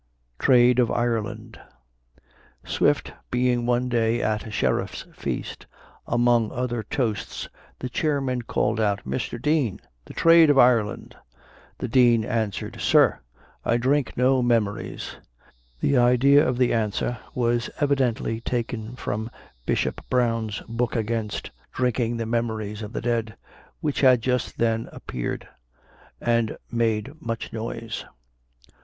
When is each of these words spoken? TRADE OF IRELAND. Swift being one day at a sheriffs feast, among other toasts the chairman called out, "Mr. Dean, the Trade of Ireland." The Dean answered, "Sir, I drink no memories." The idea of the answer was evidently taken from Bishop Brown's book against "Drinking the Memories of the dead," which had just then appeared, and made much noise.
TRADE 0.39 0.79
OF 0.79 0.89
IRELAND. 0.89 1.61
Swift 2.65 3.13
being 3.29 3.67
one 3.67 3.87
day 3.87 4.19
at 4.19 4.47
a 4.47 4.49
sheriffs 4.49 5.05
feast, 5.13 5.67
among 6.07 6.51
other 6.51 6.81
toasts 6.81 7.47
the 7.77 7.87
chairman 7.87 8.41
called 8.41 8.79
out, 8.79 9.05
"Mr. 9.05 9.39
Dean, 9.39 9.79
the 10.05 10.15
Trade 10.15 10.49
of 10.49 10.57
Ireland." 10.57 11.15
The 11.77 11.87
Dean 11.87 12.25
answered, 12.25 12.81
"Sir, 12.81 13.19
I 13.63 13.77
drink 13.77 14.17
no 14.17 14.41
memories." 14.41 15.17
The 15.81 15.97
idea 15.97 16.47
of 16.49 16.57
the 16.57 16.73
answer 16.73 17.19
was 17.35 17.69
evidently 17.79 18.41
taken 18.41 18.95
from 18.95 19.29
Bishop 19.67 20.03
Brown's 20.09 20.61
book 20.67 20.95
against 20.95 21.51
"Drinking 21.73 22.17
the 22.17 22.25
Memories 22.25 22.81
of 22.81 22.91
the 22.93 23.01
dead," 23.01 23.35
which 23.81 24.01
had 24.01 24.23
just 24.23 24.57
then 24.57 24.89
appeared, 24.91 25.47
and 26.19 26.57
made 26.71 27.21
much 27.21 27.53
noise. 27.53 28.03